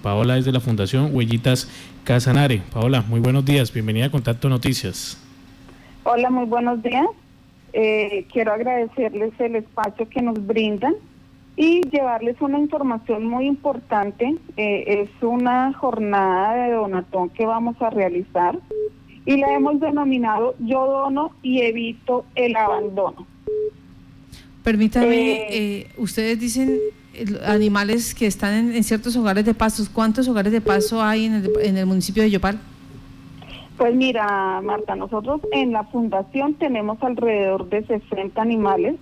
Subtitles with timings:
[0.00, 1.68] Paola desde la Fundación Huellitas
[2.04, 2.62] Casanare.
[2.72, 5.18] Paola, muy buenos días, bienvenida a Contacto Noticias.
[6.04, 7.06] Hola, muy buenos días.
[7.72, 10.94] Eh, quiero agradecerles el espacio que nos brindan
[11.56, 14.36] y llevarles una información muy importante.
[14.56, 18.58] Eh, es una jornada de donatón que vamos a realizar
[19.26, 23.26] y la hemos denominado Yo dono y evito el abandono.
[24.62, 26.78] Permítame, eh, eh, ustedes dicen
[27.46, 29.84] animales que están en, ciertos hogares de paso.
[29.92, 32.58] ¿Cuántos hogares de paso hay en el, en el municipio de Yopal?
[33.76, 38.96] Pues mira, Marta, nosotros en la fundación tenemos alrededor de 60 animales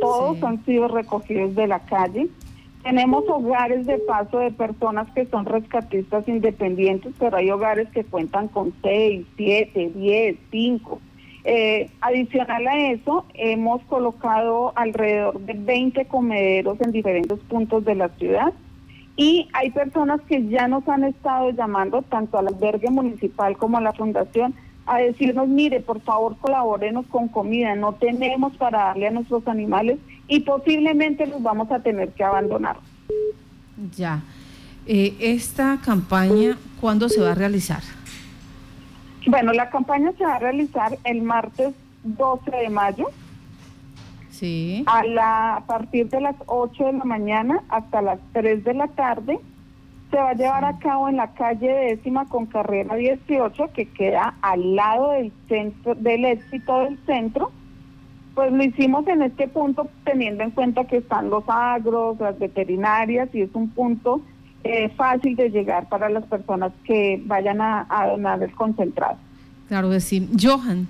[0.00, 2.28] todos han sido recogidos de la calle.
[2.82, 8.48] Tenemos hogares de paso de personas que son rescatistas independientes, pero hay hogares que cuentan
[8.48, 11.00] con 6, 7, 10, 5.
[12.00, 18.52] Adicional a eso, hemos colocado alrededor de 20 comederos en diferentes puntos de la ciudad
[19.16, 23.80] y hay personas que ya nos han estado llamando tanto al albergue municipal como a
[23.80, 24.54] la fundación
[24.86, 29.98] a decirnos, mire, por favor colaborenos con comida, no tenemos para darle a nuestros animales
[30.26, 32.76] y posiblemente los vamos a tener que abandonar.
[33.96, 34.22] Ya.
[34.86, 37.82] Eh, ¿Esta campaña cuándo se va a realizar?
[39.32, 41.72] Bueno, la campaña se va a realizar el martes
[42.04, 43.06] 12 de mayo.
[44.28, 44.84] Sí.
[44.86, 48.88] A, la, a partir de las 8 de la mañana hasta las 3 de la
[48.88, 49.40] tarde
[50.10, 54.34] se va a llevar a cabo en la calle décima con carrera 18, que queda
[54.42, 57.52] al lado del centro, del éxito del centro.
[58.34, 63.34] Pues lo hicimos en este punto teniendo en cuenta que están los agros, las veterinarias
[63.34, 64.20] y es un punto
[64.64, 69.16] eh, fácil de llegar para las personas que vayan a, donar el concentrado.
[69.68, 70.28] Claro que sí.
[70.40, 70.86] Johan.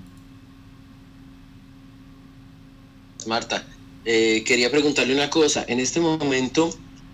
[3.27, 3.63] Marta,
[4.05, 5.63] eh, quería preguntarle una cosa.
[5.67, 6.69] En este momento,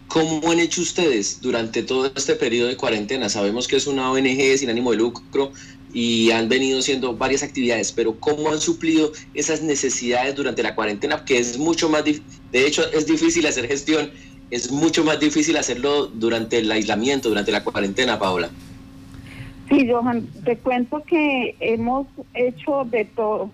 [0.10, 3.30] ¿Cómo han hecho ustedes durante todo este periodo de cuarentena?
[3.30, 5.52] Sabemos que es una ONG sin ánimo de lucro
[5.94, 11.24] y han venido haciendo varias actividades, pero ¿cómo han suplido esas necesidades durante la cuarentena?
[11.26, 14.10] Que es mucho más, de hecho es difícil hacer gestión,
[14.52, 18.50] es mucho más difícil hacerlo durante el aislamiento, durante la cuarentena, Paola.
[19.70, 23.52] Sí, Johan, te cuento que hemos hecho de todo.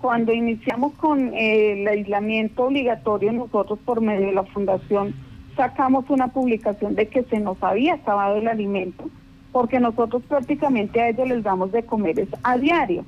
[0.00, 5.14] Cuando iniciamos con el aislamiento obligatorio nosotros por medio de la Fundación,
[5.56, 9.10] sacamos una publicación de que se nos había acabado el alimento,
[9.52, 13.04] porque nosotros prácticamente a ellos les damos de comer a diario.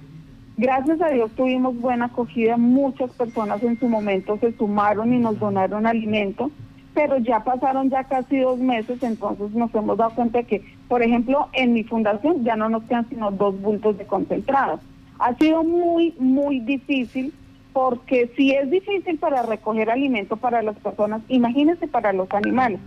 [0.58, 5.38] Gracias a Dios tuvimos buena acogida, muchas personas en su momento se sumaron y nos
[5.38, 6.50] donaron alimento,
[6.94, 11.48] pero ya pasaron ya casi dos meses, entonces nos hemos dado cuenta que, por ejemplo,
[11.52, 14.80] en mi fundación ya no nos quedan sino dos bultos de concentrados.
[15.18, 17.32] Ha sido muy, muy difícil
[17.72, 22.80] porque si es difícil para recoger alimento para las personas, imagínense para los animales.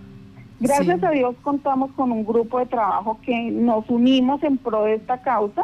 [0.59, 4.95] Gracias a Dios contamos con un grupo de trabajo que nos unimos en pro de
[4.95, 5.63] esta causa,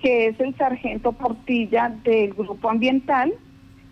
[0.00, 3.32] que es el sargento Portilla del grupo ambiental,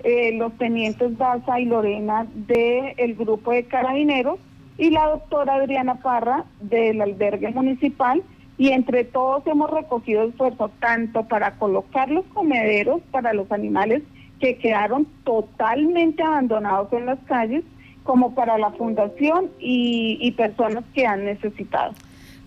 [0.05, 4.39] eh, los tenientes Daza y Lorena del grupo de carabineros
[4.79, 8.23] y la doctora Adriana Parra del albergue municipal
[8.59, 14.03] y entre todos hemos recogido esfuerzo tanto para colocar los comederos para los animales
[14.41, 17.65] que quedaron totalmente abandonados en las calles,
[18.03, 21.95] como para la fundación y, personas que han necesitado.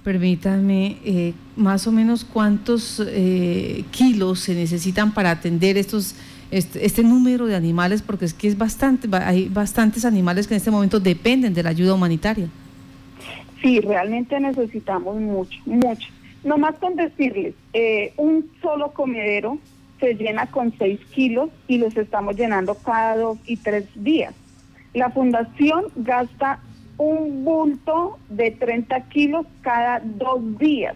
[0.04, 6.16] Permítame, eh, más o menos cuántos eh, kilos se necesitan para atender estos
[6.52, 10.58] este, este, número de animales, porque es que es bastante, hay bastantes animales que en
[10.58, 12.48] este momento dependen de la ayuda humanitaria.
[13.62, 16.08] Sí, realmente necesitamos mucho, mucho.
[16.44, 19.58] No más con decirles, eh, un solo comedero
[20.00, 24.34] se llena con 6 kilos y los estamos llenando cada dos y tres días.
[24.94, 26.60] La fundación gasta
[26.98, 30.96] un bulto de 30 kilos cada dos días.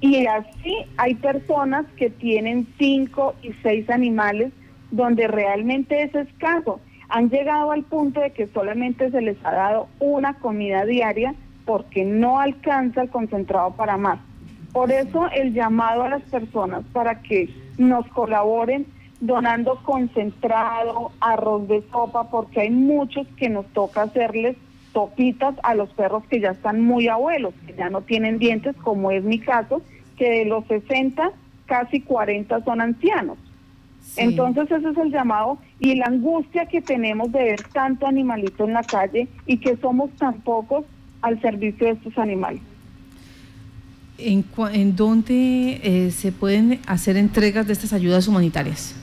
[0.00, 4.52] Y así hay personas que tienen 5 y 6 animales
[4.90, 6.80] donde realmente es escaso.
[7.08, 11.34] Han llegado al punto de que solamente se les ha dado una comida diaria
[11.64, 14.18] porque no alcanza el concentrado para más.
[14.72, 17.48] Por eso el llamado a las personas para que
[17.78, 18.86] nos colaboren
[19.20, 24.56] donando concentrado, arroz de sopa, porque hay muchos que nos toca hacerles
[24.92, 29.10] topitas a los perros que ya están muy abuelos, que ya no tienen dientes, como
[29.10, 29.82] es mi caso,
[30.16, 31.32] que de los 60,
[31.66, 33.38] casi 40 son ancianos.
[34.16, 38.74] Entonces ese es el llamado y la angustia que tenemos de ver tanto animalito en
[38.74, 40.84] la calle y que somos tan pocos
[41.22, 42.60] al servicio de estos animales.
[44.18, 48.94] ¿En, en dónde eh, se pueden hacer entregas de estas ayudas humanitarias?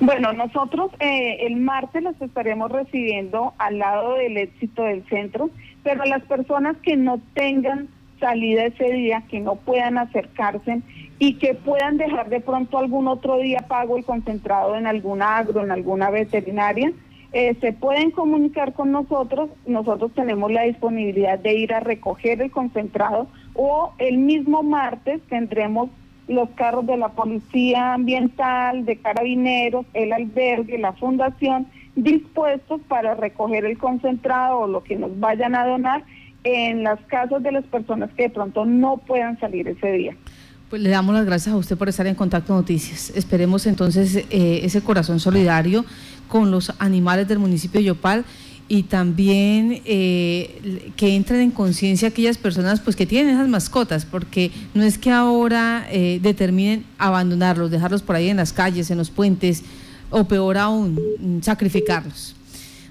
[0.00, 5.50] Bueno, nosotros eh, el martes las estaremos recibiendo al lado del éxito del centro,
[5.82, 7.88] pero las personas que no tengan
[8.20, 10.82] salida ese día, que no puedan acercarse
[11.18, 15.64] y que puedan dejar de pronto algún otro día pago el concentrado en alguna agro,
[15.64, 16.92] en alguna veterinaria,
[17.32, 22.50] eh, se pueden comunicar con nosotros, nosotros tenemos la disponibilidad de ir a recoger el
[22.50, 25.90] concentrado o el mismo martes tendremos
[26.26, 31.66] los carros de la Policía Ambiental, de Carabineros, el albergue, la fundación,
[31.96, 36.04] dispuestos para recoger el concentrado o lo que nos vayan a donar
[36.44, 40.16] en las casas de las personas que de pronto no puedan salir ese día.
[40.70, 43.10] Pues le damos las gracias a usted por estar en Contacto Noticias.
[43.16, 45.84] Esperemos entonces eh, ese corazón solidario
[46.28, 48.24] con los animales del municipio de Yopal
[48.68, 54.50] y también eh, que entren en conciencia aquellas personas pues que tienen esas mascotas, porque
[54.74, 59.08] no es que ahora eh, determinen abandonarlos, dejarlos por ahí en las calles, en los
[59.08, 59.64] puentes,
[60.10, 62.36] o peor aún, sacrificarlos.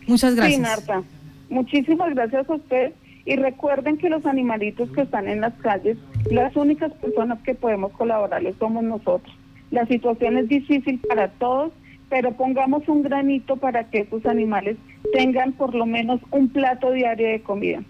[0.08, 0.56] Muchas gracias.
[0.56, 1.04] Sí, Marta.
[1.50, 2.94] Muchísimas gracias a usted
[3.28, 5.98] y recuerden que los animalitos que están en las calles,
[6.32, 9.36] las únicas personas que podemos colaborarles somos nosotros.
[9.72, 11.72] La situación es difícil para todos,
[12.10, 14.78] pero pongamos un granito para que esos animales
[15.14, 17.82] tengan por lo menos un plato diario de comida.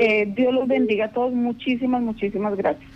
[0.00, 1.32] Eh, Dios los bendiga a todos.
[1.32, 2.90] Muchísimas, muchísimas gracias.